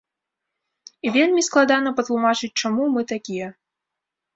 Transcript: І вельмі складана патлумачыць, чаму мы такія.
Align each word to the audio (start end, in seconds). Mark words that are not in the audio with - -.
І 1.07 1.13
вельмі 1.19 1.45
складана 1.49 1.95
патлумачыць, 2.01 2.53
чаму 2.65 2.83
мы 2.99 3.09
такія. 3.17 3.57